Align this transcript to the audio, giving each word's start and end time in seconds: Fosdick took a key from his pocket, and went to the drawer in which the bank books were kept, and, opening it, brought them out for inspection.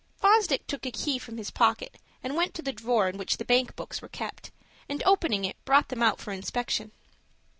Fosdick 0.19 0.65
took 0.65 0.87
a 0.87 0.91
key 0.91 1.19
from 1.19 1.37
his 1.37 1.51
pocket, 1.51 1.99
and 2.23 2.35
went 2.35 2.55
to 2.55 2.63
the 2.63 2.73
drawer 2.73 3.07
in 3.07 3.19
which 3.19 3.37
the 3.37 3.45
bank 3.45 3.75
books 3.75 4.01
were 4.01 4.09
kept, 4.09 4.49
and, 4.89 5.03
opening 5.05 5.45
it, 5.45 5.63
brought 5.63 5.89
them 5.89 6.01
out 6.01 6.17
for 6.19 6.33
inspection. 6.33 6.89